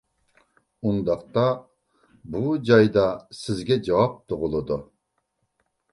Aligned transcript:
ئۇنداقتا 0.91 1.43
بۇ 2.37 2.41
جايدا 2.71 3.05
سىزگە 3.43 3.81
جاۋاب 3.89 4.19
تۇغۇلىدۇ. 4.31 4.79